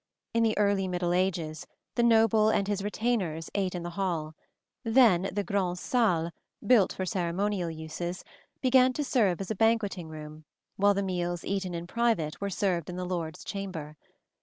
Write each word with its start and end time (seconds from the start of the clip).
In 0.33 0.41
the 0.41 0.57
early 0.57 0.87
middle 0.87 1.13
ages 1.13 1.67
the 1.93 2.01
noble 2.01 2.49
and 2.49 2.67
his 2.67 2.83
retainers 2.83 3.51
ate 3.53 3.75
in 3.75 3.83
the 3.83 3.91
hall; 3.91 4.33
then 4.83 5.29
the 5.31 5.43
grand'salle, 5.43 6.31
built 6.65 6.91
for 6.93 7.05
ceremonial 7.05 7.69
uses, 7.69 8.23
began 8.61 8.93
to 8.93 9.03
serve 9.03 9.39
as 9.39 9.51
a 9.51 9.55
banqueting 9.55 10.07
room, 10.09 10.45
while 10.75 10.95
the 10.95 11.03
meals 11.03 11.45
eaten 11.45 11.75
in 11.75 11.85
private 11.85 12.41
were 12.41 12.49
served 12.49 12.89
in 12.89 12.95
the 12.95 13.05
lord's 13.05 13.43
chamber. 13.43 13.95